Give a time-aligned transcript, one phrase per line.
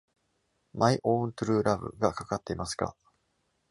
[0.79, 2.97] 「My Own True Love」がかかっていますか